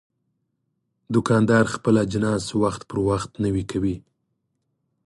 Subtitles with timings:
[1.13, 3.95] دوکاندار خپل اجناس وخت پر وخت نوی کوي.